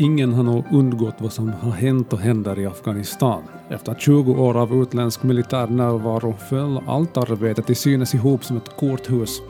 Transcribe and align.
ingen 0.00 0.32
har 0.32 0.42
nog 0.42 0.64
undgått 0.72 1.14
vad 1.18 1.32
som 1.32 1.48
har 1.48 1.70
hänt 1.70 2.12
och 2.12 2.18
händer 2.18 2.58
i 2.58 2.66
Afghanistan. 2.66 3.42
Efter 3.68 3.94
20 3.94 4.32
år 4.32 4.56
av 4.56 4.82
utländsk 4.82 5.22
militär 5.22 5.66
närvaro 5.66 6.34
föll 6.48 6.80
allt 6.86 7.16
arbete 7.16 7.62
till 7.62 7.76
synes 7.76 8.14
ihop 8.14 8.44
som 8.44 8.56
ett 8.56 8.76
korthus. 8.76 9.42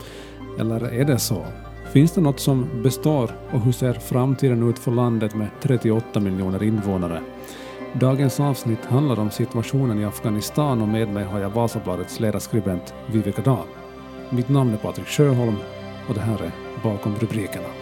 Eller 0.59 0.93
är 0.93 1.05
det 1.05 1.19
så? 1.19 1.45
Finns 1.91 2.11
det 2.11 2.21
något 2.21 2.39
som 2.39 2.83
består 2.83 3.31
och 3.51 3.61
hur 3.61 3.71
ser 3.71 3.93
framtiden 3.93 4.69
ut 4.69 4.79
för 4.79 4.91
landet 4.91 5.35
med 5.35 5.47
38 5.61 6.19
miljoner 6.19 6.63
invånare? 6.63 7.21
Dagens 7.93 8.39
avsnitt 8.39 8.85
handlar 8.85 9.19
om 9.19 9.31
situationen 9.31 9.99
i 9.99 10.05
Afghanistan 10.05 10.81
och 10.81 10.87
med 10.87 11.09
mig 11.09 11.23
har 11.23 11.39
jag 11.39 11.49
Vasabladets 11.49 12.19
ledarskribent 12.19 12.93
Viveka 13.11 13.41
Dahl. 13.41 13.67
Mitt 14.29 14.49
namn 14.49 14.73
är 14.73 14.77
Patrik 14.77 15.07
Sjöholm 15.07 15.57
och 16.07 16.13
det 16.13 16.21
här 16.21 16.41
är 16.41 16.51
Bakom 16.83 17.15
rubrikerna. 17.15 17.80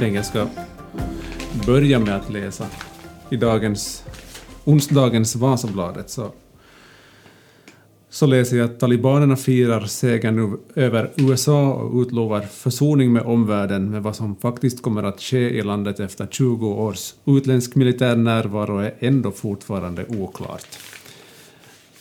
Tänker 0.00 0.16
jag 0.16 0.26
ska 0.26 0.46
börja 1.66 1.98
med 1.98 2.16
att 2.16 2.30
läsa 2.30 2.66
i 3.30 3.36
dagens, 3.36 4.04
onsdagens 4.64 5.36
Vasabladet 5.36 6.10
så, 6.10 6.32
så 8.10 8.26
läser 8.26 8.56
jag 8.56 8.64
att 8.64 8.80
talibanerna 8.80 9.36
firar 9.36 9.80
segern 9.80 10.58
över 10.74 11.10
USA 11.16 11.72
och 11.72 12.00
utlovar 12.00 12.40
försoning 12.40 13.12
med 13.12 13.22
omvärlden 13.22 13.90
med 13.90 14.02
vad 14.02 14.16
som 14.16 14.36
faktiskt 14.36 14.82
kommer 14.82 15.02
att 15.02 15.20
ske 15.20 15.50
i 15.50 15.62
landet 15.62 16.00
efter 16.00 16.26
20 16.26 16.66
års 16.66 17.14
utländsk 17.24 17.74
militär 17.74 18.16
närvaro 18.16 18.78
är 18.78 18.94
ändå 18.98 19.30
fortfarande 19.30 20.04
oklart. 20.08 20.78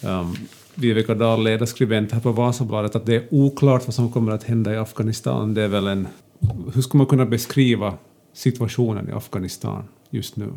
Um, 0.04 0.36
Viveka 0.76 1.16
Dahl, 1.16 1.44
ledarskribent 1.44 2.12
här 2.12 2.20
på 2.20 2.32
Vasabladet, 2.32 2.96
att 2.96 3.06
det 3.06 3.16
är 3.16 3.28
oklart 3.32 3.88
vad 3.88 3.94
som 3.96 4.12
kommer 4.12 4.32
att 4.32 4.44
hända 4.44 4.74
i 4.74 4.78
Afghanistan. 4.78 5.54
Det 5.54 5.62
är 5.62 5.68
väl 5.68 5.88
en 5.88 6.08
hur 6.74 6.82
ska 6.82 6.98
man 6.98 7.08
kunna 7.08 7.26
beskriva 7.26 7.98
situationen 8.34 9.10
i 9.10 9.12
Afghanistan 9.12 9.84
just 10.10 10.36
nu? 10.36 10.54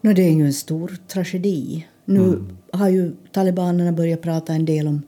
No, 0.00 0.12
det 0.12 0.22
är 0.22 0.32
ju 0.32 0.46
en 0.46 0.52
stor 0.52 0.96
tragedi. 1.08 1.86
Nu 2.04 2.24
mm. 2.24 2.56
har 2.72 2.88
ju 2.88 3.12
talibanerna 3.32 3.92
börjat 3.92 4.20
prata 4.20 4.52
en 4.52 4.64
del 4.64 4.88
om, 4.88 5.02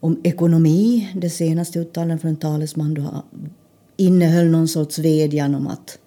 om 0.00 0.20
ekonomi. 0.24 1.10
Det 1.14 1.30
senaste 1.30 1.78
uttalandet 1.78 2.20
från 2.20 2.30
en 2.30 2.36
talesman 2.36 2.94
då 2.94 3.24
innehöll 3.96 4.46
någon 4.46 4.68
sorts 4.68 4.98
vädjan 4.98 5.54
om 5.54 5.66
att, 5.66 5.98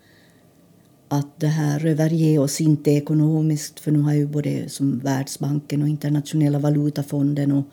att 1.07 1.39
det 1.39 1.47
här 1.47 1.85
överge 1.85 2.37
oss 2.37 2.61
inte 2.61 2.91
ekonomiskt 2.91 3.79
för 3.79 3.91
nu 3.91 3.99
har 3.99 4.13
ju 4.13 4.27
både 4.27 4.69
som 4.69 4.99
Världsbanken 4.99 5.81
och 5.81 5.87
Internationella 5.87 6.59
valutafonden 6.59 7.51
och, 7.51 7.65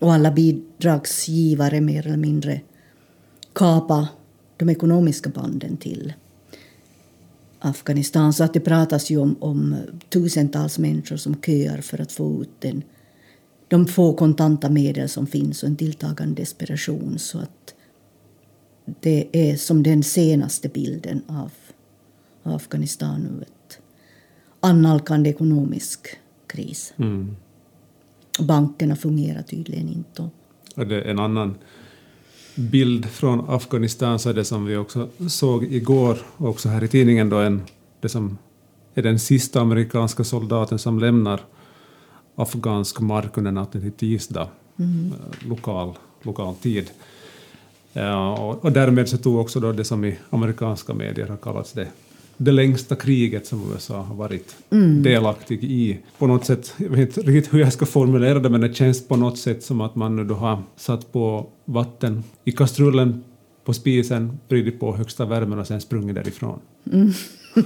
och 0.00 0.12
alla 0.12 0.30
bidragsgivare 0.30 1.80
mer 1.80 2.06
eller 2.06 2.16
mindre 2.16 2.60
kapa 3.52 4.08
de 4.56 4.68
ekonomiska 4.68 5.30
banden 5.30 5.76
till 5.76 6.12
Afghanistan. 7.58 8.32
Så 8.32 8.44
att 8.44 8.54
det 8.54 8.60
pratas 8.60 9.10
ju 9.10 9.18
om, 9.18 9.36
om 9.40 9.76
tusentals 10.08 10.78
människor 10.78 11.16
som 11.16 11.34
köar 11.34 11.80
för 11.80 12.00
att 12.00 12.12
få 12.12 12.42
ut 12.42 12.60
den, 12.60 12.82
de 13.68 13.86
få 13.86 14.14
kontanta 14.14 14.70
medel 14.70 15.08
som 15.08 15.26
finns 15.26 15.62
och 15.62 15.68
en 15.68 15.76
tilltagande 15.76 16.42
desperation. 16.42 17.18
Så 17.18 17.38
att 17.38 17.74
det 19.00 19.28
är 19.32 19.56
som 19.56 19.82
den 19.82 20.02
senaste 20.02 20.68
bilden 20.68 21.22
av 21.26 21.52
Afghanistan 22.42 23.20
nu. 23.20 23.42
Ett 23.42 23.78
annalkande 24.60 25.30
ekonomisk 25.30 26.06
kris. 26.46 26.94
Mm. 26.96 27.36
Bankerna 28.40 28.96
fungerar 28.96 29.42
tydligen 29.42 29.88
inte. 29.88 30.28
Och 30.76 30.86
det 30.86 30.96
är 30.96 31.04
en 31.04 31.18
annan 31.18 31.54
bild 32.54 33.06
från 33.06 33.50
Afghanistan 33.50 34.18
så 34.18 34.30
är 34.30 34.34
det 34.34 34.44
som 34.44 34.64
vi 34.64 34.76
också 34.76 35.08
såg 35.28 35.64
igår, 35.64 36.18
också 36.36 36.68
här 36.68 36.84
i 36.84 36.88
tidningen, 36.88 37.28
då 37.28 37.36
en, 37.36 37.62
det 38.00 38.08
som 38.08 38.38
är 38.94 39.02
den 39.02 39.18
sista 39.18 39.60
amerikanska 39.60 40.24
soldaten 40.24 40.78
som 40.78 40.98
lämnar 40.98 41.40
afghansk 42.34 43.00
mark 43.00 43.36
under 43.36 43.52
natten 43.52 43.80
till 43.80 43.92
tisdag, 43.92 44.48
mm. 44.78 45.12
lokal, 45.48 45.92
lokal 46.22 46.54
tid. 46.54 46.90
Ja, 47.92 48.36
och, 48.38 48.64
och 48.64 48.72
därmed 48.72 49.08
så 49.08 49.18
tog 49.18 49.38
också 49.38 49.60
då 49.60 49.72
det 49.72 49.84
som 49.84 50.04
i 50.04 50.18
amerikanska 50.30 50.94
medier 50.94 51.26
har 51.26 51.36
kallats 51.36 51.72
det 51.72 51.88
det 52.44 52.52
längsta 52.52 52.96
kriget 52.96 53.46
som 53.46 53.72
USA 53.72 54.02
har 54.02 54.14
varit 54.14 54.56
mm. 54.70 55.02
delaktig 55.02 55.64
i. 55.64 55.98
På 56.18 56.26
något 56.26 56.44
sätt, 56.44 56.74
jag 56.76 56.88
vet 56.88 57.16
inte 57.16 57.30
riktigt 57.30 57.54
hur 57.54 57.60
jag 57.60 57.72
ska 57.72 57.86
formulera 57.86 58.38
det, 58.38 58.50
men 58.50 58.60
det 58.60 58.74
känns 58.74 59.08
på 59.08 59.16
något 59.16 59.38
sätt 59.38 59.62
som 59.62 59.80
att 59.80 59.94
man 59.94 60.16
nu 60.16 60.24
då 60.24 60.34
har 60.34 60.62
satt 60.76 61.12
på 61.12 61.46
vatten 61.64 62.24
i 62.44 62.52
kastrullen 62.52 63.24
på 63.64 63.72
spisen, 63.72 64.38
vridit 64.48 64.80
på 64.80 64.96
högsta 64.96 65.24
värmen 65.24 65.58
och 65.58 65.66
sen 65.66 65.80
sprungit 65.80 66.14
därifrån. 66.14 66.58
Mm. 66.92 67.12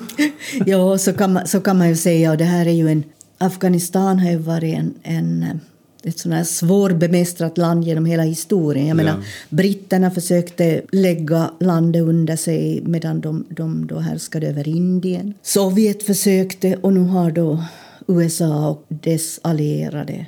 ja, 0.66 0.98
så 0.98 1.12
kan, 1.12 1.32
man, 1.32 1.46
så 1.46 1.60
kan 1.60 1.78
man 1.78 1.88
ju 1.88 1.96
säga. 1.96 2.30
Och 2.30 2.36
det 2.36 2.44
här 2.44 2.66
är 2.66 2.72
ju 2.72 2.88
en... 2.88 3.04
Afghanistan 3.38 4.18
har 4.18 4.30
ju 4.30 4.36
varit 4.36 4.74
en, 4.74 4.94
en 5.02 5.60
ett 6.06 6.18
sånt 6.18 6.34
här 6.34 6.44
svårbemästrat 6.44 7.58
land 7.58 7.84
genom 7.84 8.06
hela 8.06 8.22
historien. 8.22 8.86
Jag 8.86 8.98
ja. 8.98 9.04
menar, 9.04 9.24
britterna 9.48 10.10
försökte 10.10 10.82
lägga 10.92 11.50
landet 11.60 12.02
under 12.02 12.36
sig 12.36 12.82
medan 12.84 13.20
de, 13.20 13.44
de 13.48 13.86
då 13.86 13.98
härskade 13.98 14.48
över 14.48 14.68
Indien. 14.68 15.34
Sovjet 15.42 16.02
försökte 16.02 16.76
och 16.76 16.92
nu 16.92 17.00
har 17.00 17.30
då 17.30 17.64
USA 18.06 18.68
och 18.68 18.84
dess 18.88 19.40
allierade 19.42 20.26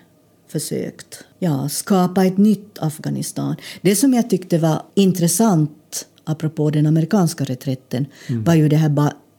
försökt 0.49 1.25
ja, 1.39 1.69
skapa 1.69 2.25
ett 2.25 2.39
nytt 2.39 2.79
Afghanistan. 2.81 3.57
Det 3.81 3.97
som 3.97 4.15
jag 4.15 4.31
tyckte 4.31 4.59
var 4.59 4.83
intressant 4.95 6.07
apropå 6.25 6.71
den 6.71 6.87
amerikanska 6.87 7.45
reträtten 7.45 8.07
mm. 8.29 8.45
var 8.45 8.55
ju 8.55 8.69
det 8.69 8.77
här 8.77 8.89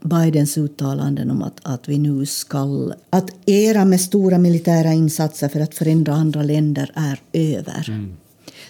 Bidens 0.02 0.58
uttalanden 0.58 1.32
om 1.32 1.42
att, 1.42 1.60
att 1.64 1.90
vi 1.90 1.98
nu 1.98 2.26
ska... 2.26 2.92
Att 3.10 3.30
era 3.46 3.86
med 3.86 4.02
stora 4.02 4.38
militära 4.38 4.94
insatser 4.94 5.50
för 5.50 5.60
att 5.60 5.76
förändra 5.76 6.14
andra 6.14 6.44
länder 6.44 6.92
är 6.96 7.20
över. 7.34 7.90
Mm. 7.90 8.14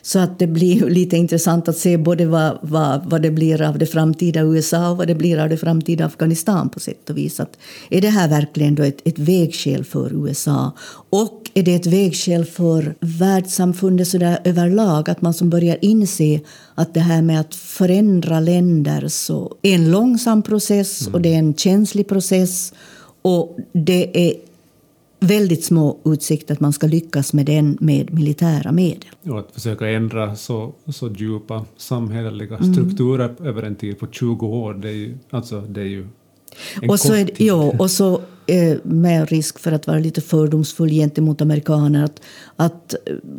Så 0.01 0.19
att 0.19 0.39
det 0.39 0.47
blir 0.47 0.89
lite 0.89 1.17
intressant 1.17 1.67
att 1.67 1.77
se 1.77 1.97
både 1.97 2.25
vad, 2.25 2.57
vad, 2.61 3.09
vad 3.09 3.21
det 3.21 3.31
blir 3.31 3.61
av 3.61 3.77
det 3.77 3.85
framtida 3.85 4.41
USA 4.41 4.89
och 4.89 4.97
vad 4.97 5.07
det 5.07 5.15
blir 5.15 5.39
av 5.39 5.49
det 5.49 5.57
framtida 5.57 6.05
Afghanistan 6.05 6.69
på 6.69 6.79
sätt 6.79 7.09
och 7.09 7.17
vis. 7.17 7.39
Att 7.39 7.57
är 7.89 8.01
det 8.01 8.09
här 8.09 8.29
verkligen 8.29 8.75
då 8.75 8.83
ett, 8.83 9.07
ett 9.07 9.19
vägskäl 9.19 9.83
för 9.83 10.27
USA? 10.27 10.71
Och 11.09 11.38
är 11.53 11.63
det 11.63 11.75
ett 11.75 11.87
vägskäl 11.87 12.45
för 12.45 12.95
världssamfundet 12.99 14.07
så 14.07 14.17
där 14.17 14.39
överlag? 14.43 15.09
Att 15.09 15.21
man 15.21 15.33
som 15.33 15.49
börjar 15.49 15.77
inse 15.81 16.39
att 16.75 16.93
det 16.93 16.99
här 16.99 17.21
med 17.21 17.39
att 17.39 17.55
förändra 17.55 18.39
länder 18.39 19.07
så 19.07 19.55
är 19.61 19.75
en 19.75 19.91
långsam 19.91 20.41
process 20.41 21.01
mm. 21.01 21.13
och 21.13 21.21
det 21.21 21.33
är 21.33 21.39
en 21.39 21.53
känslig 21.53 22.07
process. 22.07 22.73
Och 23.21 23.57
det 23.73 24.27
är 24.27 24.33
väldigt 25.19 25.63
små 25.63 25.97
utsikter 26.05 26.53
att 26.53 26.59
man 26.59 26.73
ska 26.73 26.87
lyckas 26.87 27.33
med 27.33 27.45
den 27.45 27.77
med 27.81 28.13
militära 28.13 28.71
medel. 28.71 29.09
Och 29.23 29.39
att 29.39 29.51
försöka 29.51 29.89
ändra 29.89 30.35
så, 30.35 30.73
så 30.93 31.09
djupa 31.09 31.65
samhälleliga 31.77 32.57
mm. 32.57 32.73
strukturer 32.73 33.29
mm. 33.29 33.45
över 33.45 33.63
en 33.63 33.75
tid 33.75 33.99
på 33.99 34.07
20 34.07 34.47
år, 34.47 34.73
det 34.73 34.89
är 34.89 34.93
ju, 34.93 35.17
alltså, 35.29 35.61
det 35.61 35.81
är 35.81 35.85
ju 35.85 36.07
en 36.81 36.89
och 36.89 36.99
så 36.99 37.13
är, 37.13 37.25
tid. 37.25 37.35
Ja, 37.47 37.73
och 37.79 37.91
så 37.91 38.21
med 38.83 39.29
risk 39.29 39.59
för 39.59 39.71
att 39.71 39.87
vara 39.87 39.99
lite 39.99 40.21
fördomsfull 40.21 40.89
gentemot 40.89 41.41
amerikaner, 41.41 42.03
att, 42.03 42.21
att 42.55 42.95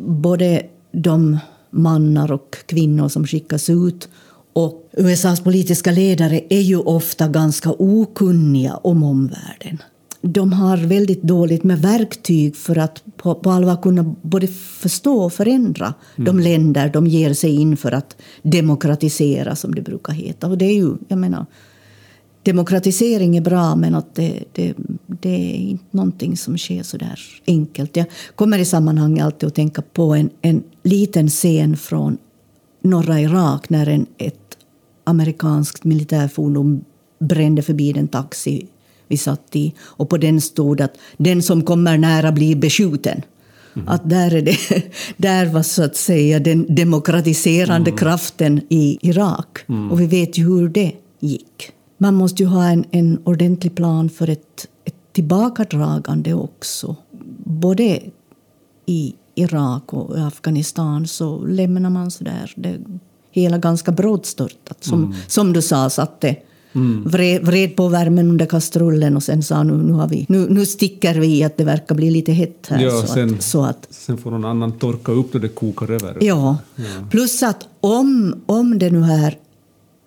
både 0.07 0.63
de 0.91 1.37
mannar 1.69 2.31
och 2.31 2.57
kvinnor 2.65 3.07
som 3.07 3.27
skickas 3.27 3.69
ut 3.69 4.09
och 4.53 4.89
USAs 4.91 5.39
politiska 5.39 5.91
ledare 5.91 6.41
är 6.49 6.61
ju 6.61 6.77
ofta 6.77 7.27
ganska 7.27 7.71
okunniga 7.71 8.75
om 8.75 9.03
omvärlden 9.03 9.77
de 10.21 10.53
har 10.53 10.77
väldigt 10.77 11.23
dåligt 11.23 11.63
med 11.63 11.81
verktyg 11.81 12.55
för 12.55 12.77
att 12.77 13.03
på, 13.17 13.35
på 13.35 13.51
allvar 13.51 13.81
kunna 13.81 14.15
både 14.21 14.47
förstå 14.47 15.23
och 15.23 15.33
förändra 15.33 15.93
mm. 16.15 16.25
de 16.25 16.43
länder 16.43 16.89
de 16.89 17.07
ger 17.07 17.33
sig 17.33 17.55
in 17.55 17.77
för 17.77 17.91
att 17.91 18.17
demokratisera, 18.41 19.55
som 19.55 19.75
det 19.75 19.81
brukar 19.81 20.13
heta. 20.13 20.47
Och 20.47 20.57
det 20.57 20.65
är 20.65 20.75
ju, 20.75 20.93
jag 21.07 21.17
menar, 21.17 21.45
demokratisering 22.43 23.37
är 23.37 23.41
bra, 23.41 23.75
men 23.75 23.95
att 23.95 24.15
det, 24.15 24.43
det, 24.51 24.73
det 25.07 25.55
är 25.55 25.55
inte 25.55 25.85
någonting 25.91 26.37
som 26.37 26.57
sker 26.57 26.83
så 26.83 26.97
där 26.97 27.19
enkelt. 27.47 27.95
Jag 27.95 28.05
kommer 28.35 28.59
i 28.59 28.65
sammanhanget 28.65 29.25
alltid 29.25 29.47
att 29.47 29.55
tänka 29.55 29.81
på 29.81 30.15
en, 30.15 30.29
en 30.41 30.63
liten 30.83 31.29
scen 31.29 31.77
från 31.77 32.17
norra 32.81 33.19
Irak 33.21 33.69
när 33.69 33.89
en, 33.89 34.05
ett 34.17 34.57
amerikanskt 35.03 35.83
militärfordon 35.83 36.85
brände 37.19 37.61
förbi 37.61 37.97
en 37.97 38.07
taxi 38.07 38.67
vi 39.07 39.17
satt 39.17 39.55
i. 39.55 39.73
Och 39.79 40.09
på 40.09 40.17
den 40.17 40.41
stod 40.41 40.81
att 40.81 40.97
den 41.17 41.43
som 41.43 41.63
kommer 41.63 41.97
nära 41.97 42.31
blir 42.31 42.55
beskjuten. 42.55 43.21
Mm. 43.75 43.87
Att 43.87 44.09
där, 44.09 44.33
är 44.33 44.41
det, 44.41 44.57
där 45.17 45.45
var 45.45 45.63
så 45.63 45.83
att 45.83 45.95
säga 45.95 46.39
den 46.39 46.75
demokratiserande 46.75 47.89
mm. 47.89 47.97
kraften 47.97 48.61
i 48.69 48.97
Irak. 49.01 49.57
Mm. 49.69 49.91
Och 49.91 50.01
vi 50.01 50.05
vet 50.05 50.37
ju 50.37 50.43
hur 50.43 50.69
det 50.69 50.91
gick. 51.19 51.71
Man 52.01 52.15
måste 52.15 52.43
ju 52.43 52.49
ha 52.49 52.65
en, 52.65 52.85
en 52.91 53.19
ordentlig 53.23 53.75
plan 53.75 54.09
för 54.09 54.29
ett, 54.29 54.67
ett 54.85 54.95
tillbakadragande 55.13 56.33
också. 56.33 56.95
Både 57.43 57.99
i 58.85 59.15
Irak 59.35 59.93
och 59.93 60.17
Afghanistan 60.17 61.07
så 61.07 61.45
lämnar 61.45 61.89
man 61.89 62.11
så 62.11 62.23
där 62.23 62.53
det 62.55 62.77
hela 63.31 63.57
ganska 63.57 63.91
brådstörtat. 63.91 64.83
Som, 64.83 65.03
mm. 65.03 65.15
som 65.27 65.53
du 65.53 65.61
sa, 65.61 65.89
satte 65.89 66.35
mm. 66.73 67.03
vred, 67.05 67.45
vred 67.45 67.75
på 67.75 67.87
värmen 67.87 68.29
under 68.29 68.45
kastrullen 68.45 69.15
och 69.15 69.23
sen 69.23 69.43
sa 69.43 69.63
nu, 69.63 69.73
nu, 69.73 69.93
har 69.93 70.07
vi, 70.07 70.25
nu, 70.29 70.49
nu 70.49 70.65
sticker 70.65 71.15
vi 71.15 71.43
att 71.43 71.57
det 71.57 71.63
verkar 71.63 71.95
bli 71.95 72.11
lite 72.11 72.31
hett 72.31 72.67
här. 72.69 72.83
Ja, 72.83 73.01
så, 73.01 73.07
sen, 73.07 73.33
att, 73.33 73.43
så 73.43 73.63
att, 73.63 73.87
sen 73.89 74.17
får 74.17 74.31
någon 74.31 74.45
annan 74.45 74.71
torka 74.71 75.11
upp 75.11 75.33
då 75.33 75.39
det 75.39 75.49
kokar 75.49 75.91
över. 75.91 76.17
Ja, 76.21 76.57
ja. 76.75 76.83
plus 77.11 77.43
att 77.43 77.67
om, 77.81 78.41
om 78.45 78.79
det 78.79 78.89
nu 78.89 79.01
här 79.01 79.37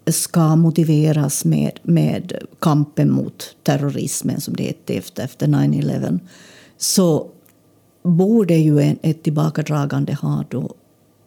ska 0.07 0.57
motiveras 0.57 1.45
med, 1.45 1.81
med 1.83 2.33
kampen 2.59 3.11
mot 3.11 3.57
terrorismen 3.63 4.41
som 4.41 4.57
det 4.57 4.63
hette 4.63 4.95
efter, 4.95 5.25
efter 5.25 5.47
9-11 5.47 6.19
så 6.77 7.27
borde 8.03 8.55
ju 8.55 8.81
en, 8.81 8.99
ett 9.03 9.23
tillbakadragande 9.23 10.15
ha 10.15 10.45
då, 10.51 10.75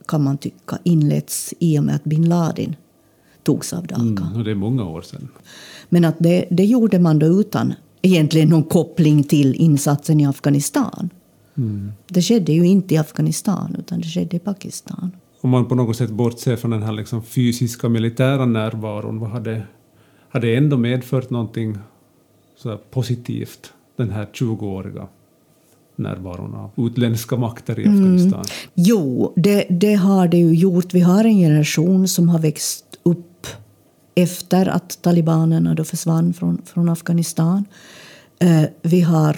kan 0.07 0.23
man 0.23 0.37
tycka, 0.37 0.77
inletts 0.83 1.53
i 1.59 1.79
och 1.79 1.83
med 1.83 1.95
att 1.95 2.03
bin 2.03 2.29
Laden 2.29 2.75
togs 3.43 3.73
av 3.73 3.87
Dhaka. 3.87 4.03
Mm, 4.03 4.43
det 4.43 4.51
är 4.51 4.55
många 4.55 4.83
år 4.83 5.01
sedan. 5.01 5.27
Men 5.89 6.05
att 6.05 6.15
det, 6.19 6.45
det 6.49 6.65
gjorde 6.65 6.99
man 6.99 7.19
då 7.19 7.25
utan 7.25 7.73
egentligen 8.01 8.49
någon 8.49 8.63
koppling 8.63 9.23
till 9.23 9.55
insatsen 9.55 10.19
i 10.19 10.25
Afghanistan. 10.25 11.09
Mm. 11.57 11.91
Det 12.07 12.21
skedde 12.21 12.51
ju 12.51 12.67
inte 12.67 12.93
i 12.93 12.97
Afghanistan, 12.97 13.75
utan 13.79 14.01
det 14.01 14.07
skedde 14.07 14.35
i 14.35 14.39
Pakistan. 14.39 15.11
Om 15.41 15.49
man 15.49 15.65
på 15.65 15.75
något 15.75 15.97
sätt 15.97 16.09
bortser 16.09 16.55
från 16.55 16.71
den 16.71 16.83
här 16.83 16.91
liksom 16.91 17.23
fysiska 17.23 17.89
militära 17.89 18.45
närvaron, 18.45 19.19
vad 19.19 19.29
hade, 19.29 19.61
hade 20.29 20.55
ändå 20.55 20.77
medfört 20.77 21.29
någonting 21.29 21.77
så 22.55 22.77
positivt 22.77 23.73
den 23.95 24.09
här 24.09 24.27
20-åriga 24.33 25.07
närvaron 25.95 26.55
av 26.55 26.87
utländska 26.87 27.37
makter 27.37 27.79
i 27.79 27.85
mm. 27.85 27.95
Afghanistan? 27.95 28.39
Mm. 28.39 28.71
Jo, 28.73 29.33
det, 29.35 29.65
det, 29.69 29.93
har 29.93 30.27
det 30.27 30.37
ju 30.37 30.53
gjort. 30.53 30.93
Vi 30.93 30.99
har 30.99 31.23
en 31.25 31.37
generation 31.37 32.07
som 32.07 32.29
har 32.29 32.39
växt 32.39 32.85
upp 33.03 33.47
efter 34.15 34.65
att 34.65 35.01
talibanerna 35.01 35.73
då 35.73 35.83
försvann 35.83 36.33
från, 36.33 36.61
från 36.65 36.89
Afghanistan. 36.89 37.65
Uh, 38.43 38.63
vi 38.81 39.01
har 39.01 39.37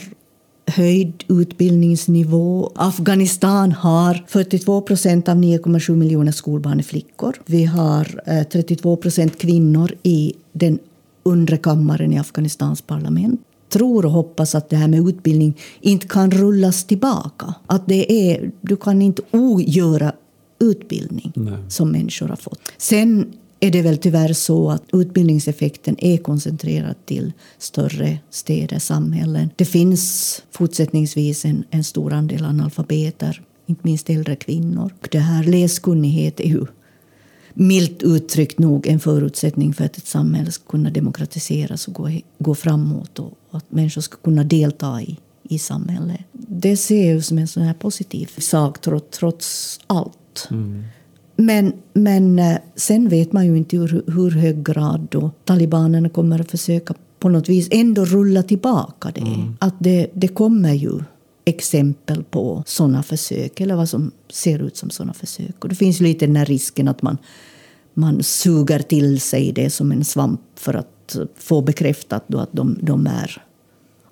höjd 0.69 1.23
utbildningsnivå. 1.27 2.71
Afghanistan 2.75 3.71
har 3.71 4.25
42 4.27 4.81
procent 4.81 5.29
av 5.29 5.35
9,7 5.35 5.95
miljoner 5.95 6.31
skolbarn 6.31 6.79
är 6.79 6.83
flickor. 6.83 7.35
Vi 7.45 7.65
har 7.65 8.21
uh, 8.27 8.43
32 8.43 8.95
procent 8.95 9.37
kvinnor 9.37 9.91
i 10.03 10.33
den 10.51 10.79
undre 11.23 11.57
kammaren 11.57 12.13
i 12.13 12.19
Afghanistans 12.19 12.81
parlament 12.81 13.41
tror 13.69 14.05
och 14.05 14.11
hoppas 14.11 14.55
att 14.55 14.69
det 14.69 14.75
här 14.75 14.87
med 14.87 15.09
utbildning 15.09 15.57
inte 15.81 16.07
kan 16.07 16.31
rullas 16.31 16.83
tillbaka. 16.83 17.53
Att 17.67 17.87
det 17.87 18.31
är, 18.31 18.51
du 18.61 18.75
kan 18.75 19.01
inte 19.01 19.21
ogöra 19.31 20.13
utbildning 20.59 21.31
Nej. 21.35 21.53
som 21.67 21.91
människor 21.91 22.27
har 22.27 22.35
fått. 22.35 22.59
Sen 22.77 23.33
är 23.59 23.71
det 23.71 23.81
väl 23.81 23.97
tyvärr 23.97 24.33
så 24.33 24.71
att 24.71 24.83
utbildningseffekten 24.93 25.95
är 25.99 26.17
koncentrerad 26.17 26.95
till 27.05 27.33
större 27.57 28.19
städer, 28.29 28.79
samhällen. 28.79 29.49
Det 29.55 29.65
finns 29.65 30.41
fortsättningsvis 30.51 31.45
en, 31.45 31.63
en 31.69 31.83
stor 31.83 32.13
andel 32.13 32.45
analfabeter, 32.45 33.41
inte 33.65 33.81
minst 33.83 34.09
äldre 34.09 34.35
kvinnor. 34.35 34.93
Och 35.01 35.07
Det 35.11 35.19
här 35.19 35.43
läskunnighet 35.43 36.39
är 36.39 36.49
ju 36.49 36.65
milt 37.53 38.03
uttryckt 38.03 38.59
nog 38.59 38.87
en 38.87 38.99
förutsättning 38.99 39.73
för 39.73 39.85
att 39.85 39.97
ett 39.97 40.07
samhälle 40.07 40.51
ska 40.51 40.63
kunna 40.65 40.89
demokratiseras 40.89 41.87
och 41.87 41.93
gå, 41.93 42.09
gå 42.39 42.55
framåt 42.55 43.19
och, 43.19 43.37
att 43.51 43.71
människor 43.71 44.01
ska 44.01 44.17
kunna 44.17 44.43
delta 44.43 45.01
i, 45.01 45.17
i 45.43 45.59
samhället. 45.59 46.19
Det 46.31 46.77
ser 46.77 47.13
jag 47.13 47.23
som 47.23 47.37
en 47.37 47.47
sån 47.47 47.63
här 47.63 47.73
positiv 47.73 48.29
sak 48.37 48.81
trots, 48.81 49.17
trots 49.17 49.79
allt. 49.87 50.47
Mm. 50.51 50.83
Men, 51.41 51.73
men 51.93 52.39
eh, 52.39 52.57
sen 52.75 53.09
vet 53.09 53.33
man 53.33 53.45
ju 53.45 53.57
inte 53.57 53.77
hur, 53.77 54.03
hur 54.07 54.31
hög 54.31 54.65
grad 54.65 55.07
då 55.11 55.31
talibanerna 55.45 56.09
kommer 56.09 56.41
att 56.41 56.51
försöka 56.51 56.93
på 57.19 57.29
något 57.29 57.49
vis 57.49 57.67
ändå 57.71 58.05
rulla 58.05 58.43
tillbaka 58.43 59.11
det. 59.15 59.21
Mm. 59.21 59.57
Att 59.59 59.75
det, 59.79 60.07
det 60.13 60.27
kommer 60.27 60.73
ju 60.73 60.99
exempel 61.45 62.23
på 62.23 62.63
såna 62.67 63.03
försök, 63.03 63.59
eller 63.59 63.75
vad 63.75 63.89
som 63.89 64.11
ser 64.29 64.59
ut 64.59 64.77
som 64.77 64.89
såna 64.89 65.13
försök. 65.13 65.63
Och 65.63 65.69
det 65.69 65.75
finns 65.75 65.99
lite 65.99 66.25
den 66.25 66.35
här 66.35 66.45
risken 66.45 66.87
att 66.87 67.01
man, 67.01 67.17
man 67.93 68.23
suger 68.23 68.79
till 68.79 69.19
sig 69.21 69.51
det 69.51 69.69
som 69.69 69.91
en 69.91 70.05
svamp 70.05 70.41
för 70.55 70.73
att 70.73 71.17
få 71.35 71.61
bekräftat 71.61 72.23
då 72.27 72.37
att 72.39 72.53
de, 72.53 72.79
de 72.81 73.07
är 73.07 73.41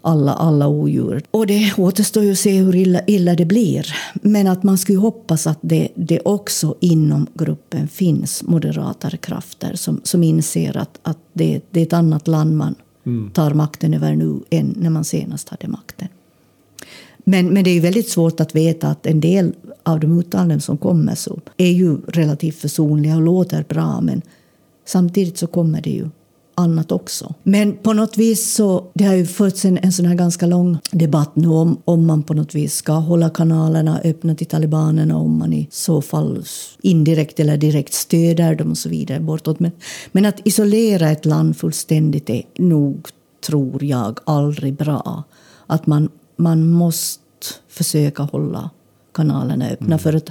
alla, 0.02 0.34
alla 0.34 0.68
odjur. 0.68 1.24
Och 1.32 1.48
det 1.48 1.74
återstår 1.78 2.24
ju 2.24 2.32
att 2.32 2.40
se 2.40 2.62
hur 2.62 2.76
illa, 2.76 3.02
illa 3.08 3.36
det 3.36 3.46
blir. 3.46 3.96
Men 4.14 4.48
att 4.48 4.64
man 4.64 4.78
skulle 4.78 5.00
hoppas 5.00 5.48
att 5.48 5.60
det, 5.62 5.90
det 5.96 6.20
också 6.20 6.76
inom 6.80 7.28
gruppen 7.34 7.88
finns 7.88 8.44
moderatare 8.44 9.18
krafter 9.18 9.76
som, 9.76 10.02
som 10.04 10.24
inser 10.24 10.78
att, 10.78 11.00
att 11.02 11.20
det, 11.34 11.62
det 11.70 11.80
är 11.80 11.86
ett 11.86 11.94
annat 11.94 12.28
land 12.28 12.58
man 12.58 12.76
mm. 13.06 13.32
tar 13.32 13.54
makten 13.54 13.94
över 13.94 14.16
nu 14.16 14.40
än 14.50 14.76
när 14.78 14.90
man 14.90 15.04
senast 15.04 15.50
hade 15.50 15.68
makten. 15.68 16.08
Men, 17.18 17.48
men 17.48 17.64
det 17.64 17.70
är 17.70 17.82
väldigt 17.82 18.10
svårt 18.10 18.40
att 18.40 18.56
veta 18.56 18.88
att 18.88 19.06
en 19.06 19.20
del 19.20 19.54
av 19.84 20.00
de 20.00 20.20
uttalanden 20.20 20.62
som 20.62 20.78
kommer 20.78 21.16
så 21.16 21.40
är 21.58 21.72
ju 21.72 21.98
relativt 22.08 22.56
försonliga 22.56 23.16
och 23.16 23.22
låter 23.22 23.66
bra 23.70 24.02
men 24.02 24.22
samtidigt 24.86 25.38
så 25.38 25.48
kommer 25.48 25.82
det 25.82 25.90
ju 25.90 26.10
annat 26.58 26.92
också. 26.92 27.34
Men 27.44 27.78
på 27.78 27.94
något 27.94 28.18
vis 28.18 28.54
så, 28.54 28.92
det 28.94 29.04
har 29.04 29.14
ju 29.14 29.26
förts 29.26 29.66
en, 29.66 29.78
en 29.78 29.92
sån 29.92 30.06
här 30.06 30.16
ganska 30.16 30.46
lång 30.46 30.78
debatt 30.92 31.36
nu 31.36 31.48
om, 31.48 31.82
om 31.86 32.06
man 32.06 32.24
på 32.24 32.34
något 32.34 32.56
vis 32.56 32.76
ska 32.76 32.94
hålla 32.94 33.30
kanalerna 33.30 34.02
öppna 34.04 34.36
till 34.36 34.48
talibanerna 34.48 35.18
om 35.18 35.38
man 35.38 35.54
i 35.54 35.68
så 35.72 36.02
fall 36.02 36.44
indirekt 36.82 37.40
eller 37.40 37.58
direkt 37.58 37.94
stöder 37.94 38.56
dem 38.56 38.72
och 38.72 38.78
så 38.78 38.90
vidare 38.90 39.20
bortåt. 39.20 39.60
Men, 39.60 39.72
men 40.12 40.26
att 40.26 40.48
isolera 40.48 41.10
ett 41.10 41.26
land 41.26 41.58
fullständigt 41.58 42.30
är 42.30 42.44
nog, 42.58 43.08
tror 43.48 43.84
jag, 43.84 44.20
aldrig 44.26 44.74
bra. 44.74 45.24
Att 45.68 45.88
man 45.88 46.10
man 46.38 46.68
måste 46.68 47.22
försöka 47.70 48.24
hålla 48.24 48.70
kanalerna 49.14 49.70
öppna. 49.70 49.88
Mm. 49.88 50.00
För 50.00 50.14
att, 50.14 50.30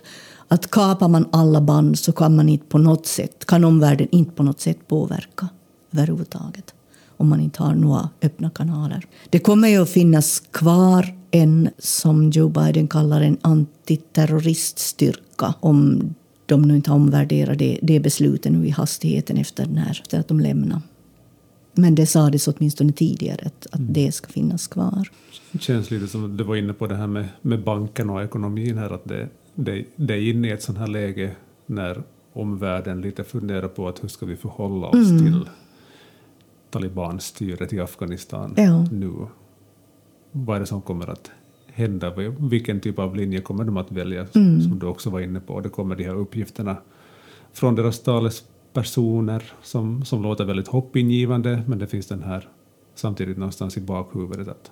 att 0.48 0.70
kapar 0.70 1.08
man 1.08 1.28
alla 1.32 1.60
band 1.60 1.98
så 1.98 2.12
kan 2.12 2.36
man 2.36 2.48
inte 2.48 2.66
på 2.66 2.78
något 2.78 3.06
sätt, 3.06 3.46
kan 3.46 3.64
omvärlden 3.64 4.08
inte 4.10 4.30
på 4.30 4.42
något 4.42 4.60
sätt 4.60 4.88
påverka 4.88 5.48
överhuvudtaget. 5.98 6.74
Om 7.16 7.28
man 7.28 7.40
inte 7.40 7.62
har 7.62 7.74
några 7.74 8.08
öppna 8.22 8.50
kanaler. 8.50 9.06
Det 9.30 9.38
kommer 9.38 9.68
ju 9.68 9.82
att 9.82 9.90
finnas 9.90 10.42
kvar 10.50 11.14
en, 11.30 11.68
som 11.78 12.30
Joe 12.30 12.48
Biden 12.48 12.88
kallar 12.88 13.20
en 13.20 13.38
antiterroriststyrka 13.42 15.54
om 15.60 16.14
de 16.46 16.62
nu 16.62 16.76
inte 16.76 16.90
har 16.90 16.96
omvärderat 16.96 17.58
det, 17.58 17.78
det 17.82 18.00
beslutet 18.00 18.52
nu 18.52 18.66
i 18.66 18.70
hastigheten 18.70 19.36
efter, 19.36 19.66
den 19.66 19.76
här, 19.76 19.90
efter 19.90 20.20
att 20.20 20.28
de 20.28 20.40
lämnade. 20.40 20.80
Men 21.72 21.94
det 21.94 22.06
sades 22.06 22.48
åtminstone 22.48 22.92
tidigare 22.92 23.46
att, 23.46 23.66
att 23.66 23.78
mm. 23.78 23.92
det 23.92 24.12
ska 24.12 24.32
finnas 24.32 24.66
kvar. 24.66 25.08
Det 25.52 25.62
känns 25.62 25.90
lite 25.90 26.06
som 26.06 26.36
du 26.36 26.44
var 26.44 26.56
inne 26.56 26.72
på 26.72 26.86
det 26.86 26.96
här 26.96 27.06
med, 27.06 27.28
med 27.42 27.64
banken 27.64 28.10
och 28.10 28.22
ekonomin 28.22 28.78
här, 28.78 28.90
att 28.90 29.04
det, 29.04 29.28
det, 29.54 29.84
det 29.96 30.14
är 30.14 30.30
inne 30.30 30.48
i 30.48 30.50
ett 30.50 30.62
sånt 30.62 30.78
här 30.78 30.86
läge 30.86 31.36
när 31.66 32.02
omvärlden 32.32 33.00
lite 33.00 33.24
funderar 33.24 33.68
på 33.68 33.88
att 33.88 34.02
hur 34.02 34.08
ska 34.08 34.26
vi 34.26 34.36
förhålla 34.36 34.86
oss 34.86 35.10
mm. 35.10 35.18
till 35.18 35.48
talibanstyret 36.70 37.72
i 37.72 37.80
Afghanistan 37.80 38.54
ja. 38.56 38.84
nu. 38.92 39.12
Vad 40.32 40.56
är 40.56 40.60
det 40.60 40.66
som 40.66 40.82
kommer 40.82 41.10
att 41.10 41.30
hända? 41.66 42.14
Vilken 42.38 42.80
typ 42.80 42.98
av 42.98 43.16
linje 43.16 43.40
kommer 43.40 43.64
de 43.64 43.76
att 43.76 43.92
välja? 43.92 44.26
Mm. 44.34 44.62
Som 44.62 44.78
du 44.78 44.86
också 44.86 45.10
var 45.10 45.20
inne 45.20 45.40
på, 45.40 45.60
det 45.60 45.68
kommer 45.68 45.96
de 45.96 46.04
här 46.04 46.14
uppgifterna 46.14 46.76
från 47.52 47.74
deras 47.74 48.00
talespersoner 48.02 49.52
som, 49.62 50.04
som 50.04 50.22
låter 50.22 50.44
väldigt 50.44 50.68
hoppingivande, 50.68 51.62
men 51.66 51.78
det 51.78 51.86
finns 51.86 52.06
den 52.06 52.22
här 52.22 52.48
samtidigt 52.94 53.38
någonstans 53.38 53.76
i 53.76 53.80
bakhuvudet 53.80 54.48
att 54.48 54.70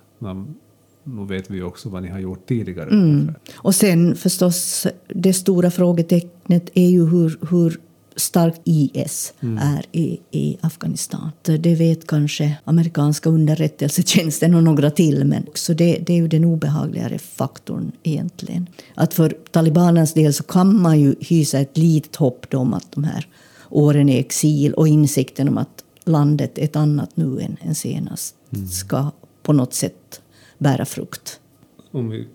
nu 1.05 1.25
vet 1.25 1.51
vi 1.51 1.63
också 1.63 1.89
vad 1.89 2.03
ni 2.03 2.09
har 2.09 2.19
gjort 2.19 2.47
tidigare. 2.47 2.91
Mm. 2.91 3.35
Och 3.57 3.75
sen 3.75 4.17
förstås, 4.17 4.87
det 5.09 5.33
stora 5.33 5.71
frågetecknet 5.71 6.71
är 6.75 6.89
ju 6.89 7.07
hur, 7.07 7.39
hur 7.51 7.81
starkt 8.16 8.61
IS 8.64 9.35
mm. 9.40 9.59
är 9.59 9.87
i, 9.92 10.21
i 10.30 10.56
Afghanistan. 10.61 11.30
Det 11.42 11.75
vet 11.75 12.06
kanske 12.06 12.56
amerikanska 12.64 13.28
underrättelsetjänsten 13.28 14.54
och 14.54 14.62
några 14.62 14.90
till 14.90 15.25
men 15.25 15.49
också 15.49 15.75
det, 15.75 15.99
det 16.06 16.12
är 16.12 16.16
ju 16.16 16.28
den 16.28 16.44
obehagligare 16.44 17.18
faktorn 17.18 17.92
egentligen. 18.02 18.66
Att 18.94 19.14
för 19.14 19.37
talibanernas 19.50 20.14
del 20.14 20.35
så 20.35 20.42
kan 20.42 20.83
man 20.83 21.00
ju 21.00 21.14
hysa 21.21 21.59
ett 21.59 21.76
litet 21.76 22.16
hopp 22.16 22.54
om 22.54 22.75
att 22.75 22.92
de 22.92 23.04
här 23.04 23.28
åren 23.71 24.09
i 24.09 24.18
exil 24.18 24.75
och 24.75 24.88
insikten 24.88 25.49
om 25.49 25.59
att 25.59 25.85
landet 26.04 26.59
är 26.59 26.64
ett 26.64 26.76
annat 26.76 27.16
nu 27.16 27.40
än, 27.40 27.56
än 27.61 27.75
senast 27.75 28.35
mm. 28.54 28.66
ska 28.66 29.11
på 29.42 29.52
något 29.52 29.75
sätt 29.75 30.21
bära 30.59 30.85
frukt. 30.85 31.40
Om 31.90 32.09
vi 32.09 32.26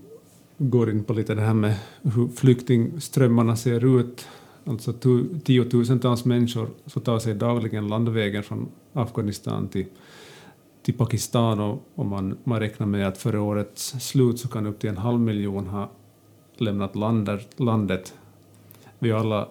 går 0.57 0.91
in 0.91 1.03
på 1.03 1.13
lite 1.13 1.35
det 1.35 1.41
här 1.41 1.53
med 1.53 1.75
hur 2.01 2.27
flyktingströmmarna 2.35 3.55
ser 3.55 3.99
ut. 3.99 4.25
Alltså 4.69 4.93
tiotusentals 5.43 6.25
människor 6.25 6.69
så 6.85 6.99
tar 6.99 7.19
sig 7.19 7.35
dagligen 7.35 7.87
landvägen 7.87 8.43
från 8.43 8.67
Afghanistan 8.93 9.67
till, 9.67 9.85
till 10.81 10.93
Pakistan 10.93 11.59
och, 11.59 11.83
och 11.95 12.05
man, 12.05 12.37
man 12.43 12.59
räknar 12.59 12.87
med 12.87 13.07
att 13.07 13.17
före 13.17 13.39
årets 13.39 13.95
slut 13.99 14.39
så 14.39 14.47
kan 14.47 14.65
upp 14.65 14.79
till 14.79 14.89
en 14.89 14.97
halv 14.97 15.19
miljon 15.19 15.67
ha 15.67 15.89
lämnat 16.57 16.95
landet, 16.95 17.59
landet. 17.59 18.13
Vi 18.99 19.11
alla, 19.11 19.47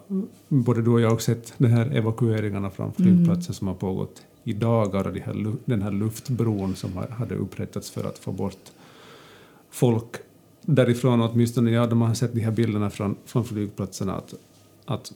både 0.48 0.82
du 0.82 0.90
och 0.90 1.00
jag, 1.00 1.10
har 1.10 1.18
sett 1.18 1.54
de 1.58 1.66
här 1.68 1.96
evakueringarna 1.96 2.70
från 2.70 2.92
flygplatsen 2.92 3.50
mm. 3.50 3.54
som 3.54 3.68
har 3.68 3.74
pågått 3.74 4.22
i 4.44 4.52
dagar 4.52 5.06
och 5.06 5.12
de 5.12 5.20
här, 5.20 5.54
den 5.64 5.82
här 5.82 5.92
luftbron 5.92 6.76
som 6.76 6.90
hade 7.10 7.34
upprättats 7.34 7.90
för 7.90 8.04
att 8.04 8.18
få 8.18 8.32
bort 8.32 8.72
folk 9.70 10.16
därifrån, 10.62 11.20
åtminstone 11.20 11.70
ja, 11.70 11.86
de 11.86 12.00
har 12.00 12.14
sett 12.14 12.34
de 12.34 12.40
här 12.40 12.52
bilderna 12.52 12.90
från, 12.90 13.16
från 13.24 13.44
flygplatserna, 13.44 14.14
att, 14.14 14.34
att 14.90 15.12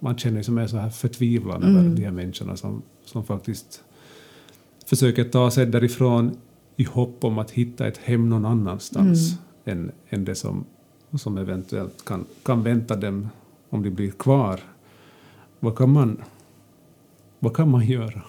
man 0.00 0.18
känner 0.18 0.42
sig 0.42 0.58
är 0.58 0.66
så 0.66 0.76
här 0.76 0.90
förtvivlad 0.90 1.64
mm. 1.64 1.76
över 1.76 1.96
de 1.96 2.04
här 2.04 2.10
människorna 2.10 2.56
som, 2.56 2.82
som 3.04 3.24
faktiskt 3.24 3.82
försöker 4.86 5.24
ta 5.24 5.50
sig 5.50 5.66
därifrån 5.66 6.36
i 6.76 6.84
hopp 6.84 7.24
om 7.24 7.38
att 7.38 7.50
hitta 7.50 7.86
ett 7.86 7.98
hem 7.98 8.28
någon 8.28 8.44
annanstans 8.44 9.34
mm. 9.64 9.78
än, 9.78 9.92
än 10.08 10.24
det 10.24 10.34
som, 10.34 10.64
som 11.18 11.38
eventuellt 11.38 12.04
kan, 12.04 12.24
kan 12.42 12.62
vänta 12.62 12.96
dem 12.96 13.28
om 13.70 13.82
de 13.82 13.90
blir 13.90 14.10
kvar. 14.10 14.60
Vad 15.60 15.76
kan 15.76 15.90
man, 15.90 16.22
vad 17.38 17.56
kan 17.56 17.70
man 17.70 17.86
göra? 17.86 18.22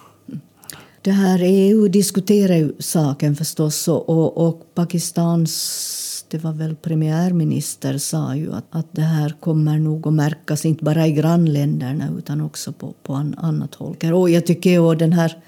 Det 1.02 1.10
här 1.12 1.40
EU 1.42 1.88
diskuterar 1.88 2.56
ju 2.56 2.72
saken 2.78 3.36
förstås 3.36 3.88
och, 3.88 4.48
och 4.48 4.74
Pakistans 4.74 6.05
det 6.28 6.38
var 6.38 6.52
väl 6.52 6.76
premiärminister 6.76 7.98
sa 7.98 8.36
ju 8.36 8.52
att, 8.52 8.64
att 8.70 8.86
det 8.92 9.02
här 9.02 9.34
kommer 9.40 9.78
nog 9.78 10.06
att 10.06 10.14
märkas 10.14 10.64
inte 10.64 10.84
bara 10.84 11.06
i 11.06 11.12
grannländerna 11.12 12.08
utan 12.18 12.40
också 12.40 12.72
på, 12.72 12.94
på 13.02 13.14
an, 13.14 13.34
annat 13.38 13.74
håll. 13.74 13.96
Och 14.12 14.30
jag 14.30 14.46
tycker 14.46 14.92
att 14.92 14.98
den 14.98 15.12
här, 15.12 15.38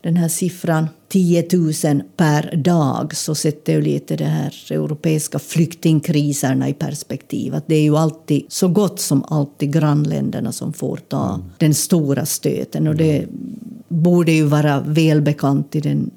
den 0.00 0.16
här 0.16 0.28
siffran 0.28 0.88
10 1.08 1.48
000 1.52 2.02
per 2.16 2.56
dag 2.56 3.16
så 3.16 3.34
sätter 3.34 3.72
ju 3.72 3.82
lite 3.82 4.16
de 4.16 4.24
här 4.24 4.54
europeiska 4.70 5.38
flyktingkriserna 5.38 6.68
i 6.68 6.74
perspektiv. 6.74 7.54
Att 7.54 7.66
det 7.66 7.74
är 7.74 7.82
ju 7.82 7.96
alltid, 7.96 8.44
så 8.48 8.68
gott 8.68 9.00
som 9.00 9.24
alltid 9.28 9.72
grannländerna 9.72 10.52
som 10.52 10.72
får 10.72 10.96
ta 10.96 11.34
mm. 11.34 11.46
den 11.58 11.74
stora 11.74 12.26
stöten. 12.26 12.88
Och 12.88 12.96
det 12.96 13.26
borde 13.88 14.32
ju 14.32 14.44
vara 14.44 14.80
välbekant 14.80 15.76
i 15.76 15.80
den 15.80 16.10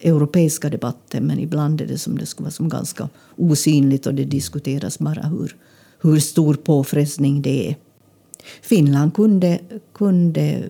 europeiska 0.00 0.70
debatten 0.70 1.26
men 1.26 1.38
ibland 1.38 1.80
är 1.80 1.86
det 1.86 1.98
som 1.98 2.18
det 2.18 2.26
skulle 2.26 2.44
vara 2.44 2.52
som 2.52 2.68
ganska 2.68 3.08
osynligt 3.36 4.06
och 4.06 4.14
det 4.14 4.24
diskuteras 4.24 4.98
bara 4.98 5.22
hur, 5.22 5.56
hur 6.00 6.18
stor 6.18 6.54
påfrestning 6.54 7.42
det 7.42 7.70
är. 7.70 7.76
Finland 8.62 9.14
kunde, 9.14 9.58
kunde 9.92 10.68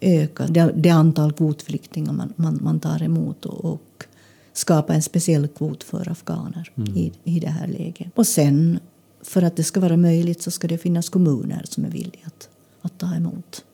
öka 0.00 0.46
det, 0.46 0.72
det 0.76 0.90
antal 0.90 1.32
kvotflyktingar 1.32 2.12
man, 2.12 2.32
man, 2.36 2.58
man 2.62 2.80
tar 2.80 3.02
emot 3.02 3.46
och, 3.46 3.64
och 3.64 4.04
skapa 4.52 4.94
en 4.94 5.02
speciell 5.02 5.48
kvot 5.48 5.84
för 5.84 6.10
afghaner 6.10 6.70
mm. 6.76 6.96
i, 6.96 7.12
i 7.24 7.40
det 7.40 7.48
här 7.48 7.66
läget. 7.66 8.08
Och 8.14 8.26
sen, 8.26 8.78
för 9.22 9.42
att 9.42 9.56
det 9.56 9.64
ska 9.64 9.80
vara 9.80 9.96
möjligt, 9.96 10.42
så 10.42 10.50
ska 10.50 10.68
det 10.68 10.78
finnas 10.78 11.08
kommuner 11.08 11.62
som 11.64 11.84
är 11.84 11.90
villiga 11.90 12.26
att, 12.26 12.48
att 12.82 12.98
ta 12.98 13.14
emot. 13.14 13.64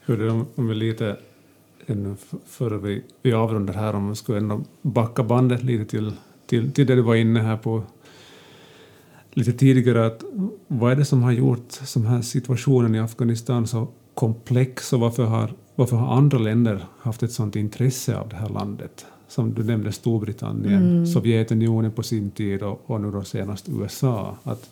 Hur 0.00 0.20
är 0.20 0.26
det 0.26 0.44
om 0.54 0.68
vi 0.68 0.74
lite 0.74 1.16
ännu 1.86 2.16
före 2.46 2.78
vi, 2.78 3.02
vi 3.22 3.32
avrundar 3.32 3.74
här, 3.74 3.94
om 3.94 4.08
vi 4.08 4.16
skulle 4.16 4.38
ändå 4.38 4.64
backa 4.82 5.22
bandet 5.22 5.62
lite 5.62 5.84
till, 5.84 6.12
till, 6.46 6.72
till 6.72 6.86
det 6.86 6.94
du 6.94 7.02
var 7.02 7.14
inne 7.14 7.40
här 7.40 7.56
på 7.56 7.82
lite 9.32 9.52
tidigare, 9.52 10.06
att 10.06 10.24
vad 10.66 10.92
är 10.92 10.96
det 10.96 11.04
som 11.04 11.22
har 11.22 11.32
gjort 11.32 11.72
som 11.72 12.06
här 12.06 12.22
situationen 12.22 12.94
i 12.94 13.00
Afghanistan 13.00 13.66
så 13.66 13.88
komplex 14.14 14.92
och 14.92 15.00
varför 15.00 15.24
har, 15.24 15.52
varför 15.74 15.96
har 15.96 16.16
andra 16.16 16.38
länder 16.38 16.84
haft 16.98 17.22
ett 17.22 17.32
sådant 17.32 17.56
intresse 17.56 18.16
av 18.16 18.28
det 18.28 18.36
här 18.36 18.48
landet? 18.48 19.06
Som 19.28 19.54
du 19.54 19.64
nämnde 19.64 19.92
Storbritannien, 19.92 20.90
mm. 20.90 21.06
Sovjetunionen 21.06 21.92
på 21.92 22.02
sin 22.02 22.30
tid 22.30 22.62
och, 22.62 22.82
och 22.86 23.00
nu 23.00 23.10
då 23.10 23.24
senast 23.24 23.68
USA. 23.68 24.36
Att, 24.42 24.70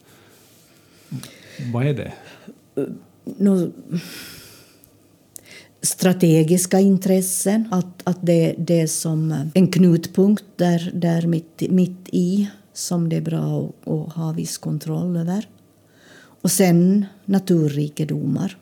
vad 1.72 1.86
är 1.86 1.94
det? 1.94 2.12
No 3.24 3.72
strategiska 5.82 6.80
intressen. 6.80 7.68
Att, 7.70 8.02
att 8.04 8.18
det, 8.20 8.54
det 8.58 8.80
är 8.80 8.86
som 8.86 9.32
eh, 9.32 9.46
en 9.54 9.68
knutpunkt 9.68 10.44
där, 10.56 10.90
där 10.94 11.26
mitt, 11.26 11.62
mitt 11.70 12.08
i 12.12 12.50
som 12.72 13.08
det 13.08 13.16
är 13.16 13.20
bra 13.20 13.68
att, 13.84 13.88
att 13.88 14.12
ha 14.12 14.32
viss 14.32 14.58
kontroll 14.58 15.16
över. 15.16 15.48
Och 16.42 16.50
sen 16.50 17.06
naturrikedomar. 17.24 18.56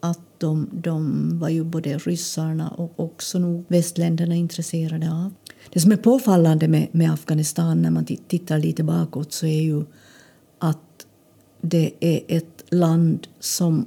Att 0.00 0.20
de, 0.38 0.70
de 0.72 1.28
var 1.38 1.48
ju 1.48 1.64
både 1.64 1.98
ryssarna 1.98 2.68
och 2.68 2.92
också 2.96 3.38
nog 3.38 3.64
västländerna 3.68 4.34
intresserade 4.34 5.12
av. 5.12 5.34
Det 5.72 5.80
som 5.80 5.92
är 5.92 5.96
påfallande 5.96 6.68
med, 6.68 6.88
med 6.92 7.12
Afghanistan 7.12 7.82
när 7.82 7.90
man 7.90 8.04
tittar 8.04 8.58
lite 8.58 8.82
bakåt 8.82 9.32
så 9.32 9.46
är 9.46 9.62
ju 9.62 9.84
att 10.58 11.06
det 11.60 11.92
är 12.00 12.20
ett 12.28 12.64
land 12.68 13.26
som 13.40 13.86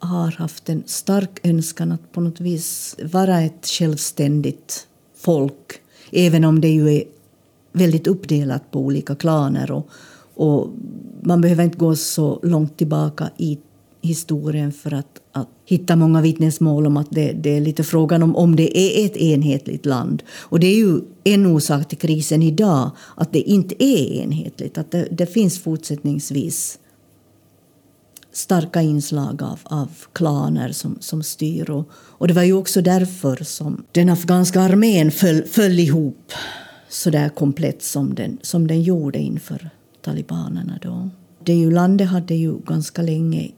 har 0.00 0.30
haft 0.30 0.68
en 0.68 0.82
stark 0.86 1.40
önskan 1.42 1.92
att 1.92 2.12
på 2.12 2.20
något 2.20 2.40
vis 2.40 2.96
vara 3.12 3.40
ett 3.40 3.66
självständigt 3.66 4.86
folk. 5.16 5.80
Även 6.12 6.44
om 6.44 6.60
det 6.60 6.68
ju 6.68 6.94
är 6.94 7.04
väldigt 7.72 8.06
uppdelat 8.06 8.70
på 8.70 8.80
olika 8.80 9.14
klaner. 9.14 9.70
Och, 9.70 9.88
och 10.34 10.68
man 11.22 11.40
behöver 11.40 11.64
inte 11.64 11.78
gå 11.78 11.96
så 11.96 12.40
långt 12.42 12.76
tillbaka 12.76 13.30
i 13.36 13.58
historien 14.02 14.72
för 14.72 14.94
att, 14.94 15.20
att 15.32 15.48
hitta 15.64 15.96
många 15.96 16.20
vittnesmål 16.20 16.86
om 16.86 16.96
att 16.96 17.10
det, 17.10 17.32
det, 17.32 17.56
är 17.56 17.60
lite 17.60 17.84
frågan 17.84 18.22
om 18.22 18.36
om 18.36 18.56
det 18.56 18.78
är 18.78 19.06
ett 19.06 19.16
enhetligt 19.16 19.86
land. 19.86 20.22
Och 20.30 20.60
det 20.60 20.66
är 20.66 20.76
ju 20.76 21.00
en 21.24 21.46
orsak 21.46 21.88
till 21.88 21.98
krisen 21.98 22.42
idag, 22.42 22.90
att 23.14 23.32
det 23.32 23.40
inte 23.40 23.84
är 23.84 24.22
enhetligt. 24.22 24.78
Att 24.78 24.90
det, 24.90 25.08
det 25.10 25.26
finns 25.26 25.58
fortsättningsvis 25.58 26.78
starka 28.32 28.82
inslag 28.82 29.42
av, 29.42 29.60
av 29.64 29.88
klaner 30.12 30.72
som, 30.72 30.96
som 31.00 31.22
styr. 31.22 31.70
Och, 31.70 31.88
och 31.92 32.28
det 32.28 32.34
var 32.34 32.42
ju 32.42 32.52
också 32.52 32.82
därför 32.82 33.44
som 33.44 33.84
den 33.92 34.08
afghanska 34.08 34.60
armén 34.60 35.10
föll, 35.10 35.42
föll 35.42 35.78
ihop 35.78 36.32
så 36.88 37.10
där 37.10 37.28
komplett 37.28 37.82
som 37.82 38.14
den, 38.14 38.38
som 38.42 38.66
den 38.66 38.82
gjorde 38.82 39.18
inför 39.18 39.70
talibanerna. 40.02 40.78
Då. 40.82 41.10
Det 41.44 41.54
ju, 41.54 41.70
landet 41.70 42.08
hade 42.08 42.34
ju 42.34 42.58
ganska 42.58 43.02
länge 43.02 43.50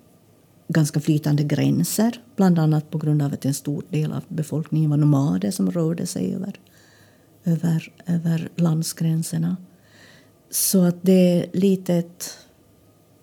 ganska 0.69 1.01
flytande 1.01 1.43
gränser 1.43 2.21
bland 2.37 2.59
annat 2.59 2.91
på 2.91 2.99
grund 2.99 3.23
av 3.23 3.33
att 3.33 3.45
en 3.45 3.55
stor 3.55 3.85
del 3.91 4.13
av 4.13 4.23
befolkningen 4.29 4.91
var 4.91 4.97
nomader 4.97 5.51
som 5.51 5.71
rörde 5.71 6.07
sig 6.07 6.35
över, 6.35 6.55
över, 7.45 7.93
över 8.07 8.49
landsgränserna. 8.57 9.57
Så 10.51 10.83
att 10.83 10.97
det 11.03 11.13
är 11.13 11.47
lite 11.53 11.95
ett 11.95 12.39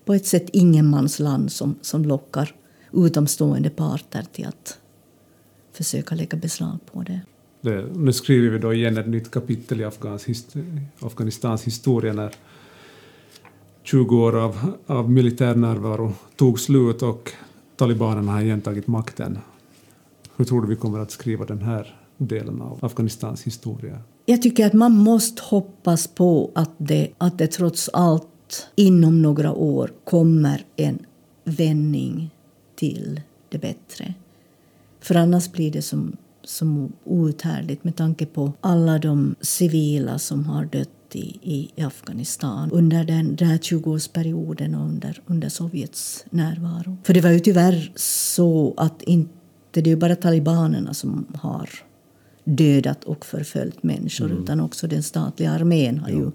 på 0.10 0.13
ett 0.13 0.25
sätt 0.25 0.50
ingenmansland 0.54 1.51
som, 1.51 1.75
som 1.82 2.06
lockar 2.06 2.56
utomstående 2.94 3.70
parter 3.70 4.25
till 4.32 4.48
att 4.48 4.80
försöka 5.74 6.16
lägga 6.16 6.38
beslag 6.38 6.78
på 6.92 7.04
det. 7.04 7.22
det 7.62 7.86
nu 7.96 8.13
skriver 8.13 8.50
vi 8.50 8.60
då 8.60 8.74
igen 8.74 8.98
ett 8.98 9.08
nytt 9.08 9.32
kapitel 9.32 9.82
i 9.82 9.84
Afghans, 9.84 10.28
Afghanistans 11.00 11.63
historia 11.63 12.13
när 12.13 12.36
20 13.84 14.18
år 14.18 14.38
av, 14.38 14.74
av 14.86 15.12
militär 15.12 15.56
närvaro 15.56 16.13
tog 16.36 16.60
slut 16.60 17.01
och 17.01 17.32
talibanerna 17.75 18.32
har 18.32 18.42
igen 18.42 18.62
tagit 18.62 18.88
makten. 18.88 19.39
Hur 20.36 20.46
tror 20.46 20.62
du 20.62 20.68
vi 20.68 20.75
kommer 20.75 21.00
att 21.00 21.12
skriva 21.12 21.46
den 21.46 21.62
här 21.62 21.96
delen 22.18 22.62
av 22.62 22.86
Afghanistans 22.86 23.44
historia? 23.44 24.00
Jag 24.25 24.42
tycker 24.42 24.66
att 24.66 24.74
man 24.74 24.92
måste 24.92 25.42
hoppas 25.46 26.08
på 26.08 26.51
att 26.56 26.72
det, 26.78 27.12
att 27.18 27.38
det 27.38 27.48
trots 27.48 27.89
allt 27.94 28.28
inom 28.75 29.22
några 29.22 29.53
år 29.53 29.91
kommer 30.03 30.65
en 30.75 31.00
vändning 31.44 32.29
till 32.75 33.22
det 33.50 33.58
bättre. 33.58 34.13
För 35.00 35.15
annars 35.15 35.51
blir 35.51 35.72
det 35.72 35.82
som, 35.82 36.18
som 36.44 36.94
outhärdligt 37.03 37.84
med 37.84 37.96
tanke 37.96 38.25
på 38.25 38.53
alla 38.62 38.98
de 38.98 39.36
civila 39.41 40.20
som 40.20 40.46
har 40.46 40.65
dött 40.65 40.89
i, 41.15 41.39
i 41.44 41.84
Afghanistan 41.84 42.72
under 42.72 43.03
den, 43.03 43.36
den 43.36 43.48
här 43.48 43.58
20-årsperioden 43.58 44.75
och 44.75 44.86
under, 44.86 45.22
under 45.25 45.50
Sovjets 45.50 46.25
närvaro. 46.29 46.98
För 47.03 47.13
det 47.13 47.22
var 47.22 47.29
ju 47.29 47.39
tyvärr 47.39 47.91
så 47.96 48.74
att 48.77 49.01
inte 49.01 49.32
det 49.72 49.91
är 49.91 49.96
bara 49.96 50.15
talibanerna 50.15 50.94
som 50.94 51.25
har 51.34 51.70
dödat 52.44 53.03
och 53.03 53.25
förföljt 53.25 53.84
människor 53.84 54.25
mm. 54.25 54.44
utan 54.44 54.60
också 54.60 54.88
den 54.88 55.03
statliga 55.03 55.51
armén 55.51 56.00
har 56.00 56.10
ja. 56.10 56.15
ju 56.15 56.32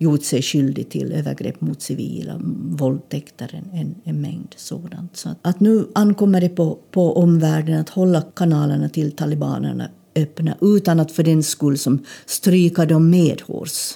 gjort 0.00 0.22
sig 0.22 0.42
skyldig 0.42 0.90
till 0.90 1.12
övergrepp 1.12 1.60
mot 1.60 1.82
civila, 1.82 2.40
våldtäkter, 2.78 3.62
en, 3.72 3.94
en 4.04 4.20
mängd 4.20 4.54
sådant. 4.56 5.16
Så 5.16 5.28
att, 5.28 5.38
att, 5.42 5.60
nu 5.60 5.86
ankommer 5.94 6.40
det 6.40 6.48
på, 6.48 6.78
på 6.90 7.16
omvärlden 7.16 7.80
att 7.80 7.88
hålla 7.88 8.22
kanalerna 8.22 8.88
till 8.88 9.12
talibanerna 9.12 9.90
öppna 10.16 10.56
utan 10.60 11.00
att 11.00 11.12
för 11.12 11.22
den 11.22 11.42
skull 11.42 11.78
som 11.78 12.04
stryka 12.26 12.86
dem 12.86 13.10
medhårs. 13.10 13.94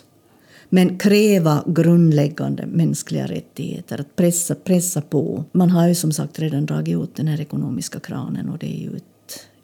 Men 0.68 0.99
kräva 0.99 1.64
grundläggande 1.66 2.66
mänskliga 2.66 3.26
rättigheter, 3.26 4.00
att 4.00 4.16
pressa, 4.16 4.54
pressa 4.54 5.00
på. 5.00 5.44
Man 5.52 5.70
har 5.70 5.88
ju 5.88 5.94
som 5.94 6.12
sagt 6.12 6.38
redan 6.38 6.66
dragit 6.66 6.96
åt 6.96 7.16
den 7.16 7.28
här 7.28 7.40
ekonomiska 7.40 8.00
kranen 8.00 8.49
och 8.49 8.58
det 8.58 8.66
är 8.66 8.80
ju 8.80 8.96
ett, 8.96 9.04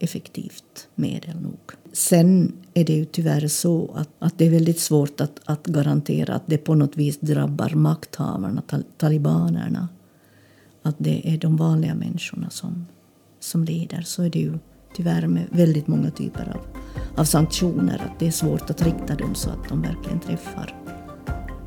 effektivt 0.01 0.89
medel 0.95 1.41
nog. 1.41 1.59
Sen 1.93 2.53
är 2.75 2.85
det 2.85 2.93
ju 2.93 3.05
tyvärr 3.05 3.49
så 3.49 3.95
att, 3.95 4.09
att 4.19 4.39
det 4.39 4.47
är 4.47 4.51
väldigt 4.51 4.81
svårt 4.81 5.21
att, 5.21 5.41
att 5.45 5.67
garantera 5.67 6.35
att 6.35 6.43
det 6.47 6.59
på 6.59 6.75
något 6.75 6.97
vis 6.97 7.19
drabbar 7.21 7.71
makthavarna, 7.75 8.63
tal 8.63 8.83
talibanerna. 8.99 9.89
Att 10.83 10.95
det 10.99 11.35
är 11.35 11.39
de 11.39 11.57
vanliga 11.57 11.95
människorna 11.95 12.51
som, 12.51 12.87
som 13.41 13.65
lider. 13.65 14.03
Så 14.03 14.23
är 14.23 14.31
det 14.31 14.39
ju 14.39 14.59
tyvärr 14.97 15.27
med 15.27 15.47
väldigt 15.51 15.87
många 15.87 16.11
typer 16.11 16.53
av, 16.55 16.61
av 17.17 17.25
sanktioner. 17.25 18.03
Att 18.11 18.19
det 18.19 18.27
är 18.27 18.31
svårt 18.31 18.71
att 18.71 18.83
rikta 18.83 19.15
dem 19.15 19.35
så 19.35 19.51
att 19.51 19.69
de 19.69 19.83
verkligen 19.83 20.21
träffar, 20.21 20.75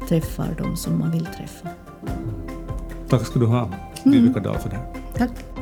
träffar 0.09 0.55
de 0.57 0.77
som 0.77 0.99
man 0.99 1.11
vill 1.11 1.25
träffa. 1.25 1.69
Tack 3.09 3.25
ska 3.25 3.39
du 3.39 3.45
ha, 3.45 3.71
Vivica 4.03 4.39
Dahl, 4.39 4.57
för 4.57 4.69
det. 4.69 4.79
Tack. 5.17 5.52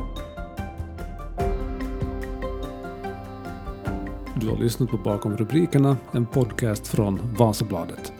Du 4.42 4.48
har 4.48 4.56
lyssnat 4.56 4.90
på 4.90 4.96
Bakom 4.96 5.36
rubrikerna, 5.36 5.96
en 6.12 6.26
podcast 6.26 6.88
från 6.88 7.20
Vasabladet. 7.38 8.12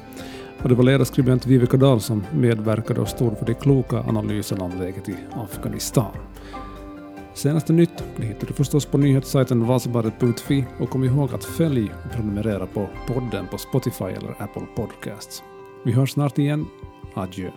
Och 0.62 0.69
det 0.69 0.75
var 0.75 0.85
ledarskribent 0.85 1.47
Viveka 1.47 1.76
Dahl 1.76 2.00
som 2.00 2.25
medverkade 2.33 3.00
och 3.00 3.09
stod 3.09 3.38
för 3.38 3.47
de 3.47 3.55
kloka 3.55 3.99
analyserna 3.99 4.64
om 4.64 4.79
läget 4.79 5.09
i 5.09 5.17
Afghanistan. 5.33 6.12
Senaste 7.35 7.73
nytt 7.73 8.05
hittar 8.17 8.47
du 8.47 8.52
förstås 8.52 8.87
på 8.87 8.99
nyhetssajten 8.99 9.67
vasabladet.fi 9.67 10.64
och 10.79 10.91
kom 10.91 11.05
ihåg 11.05 11.35
att 11.35 11.45
följ 11.45 11.93
och 12.05 12.12
prenumerera 12.12 12.67
på 12.67 12.88
podden 13.07 13.47
på 13.47 13.59
Spotify 13.59 14.05
eller 14.05 14.43
Apple 14.43 14.67
Podcasts. 14.76 15.43
Vi 15.85 15.93
hörs 15.93 16.12
snart 16.12 16.38
igen. 16.38 16.67
Adjö. 17.14 17.50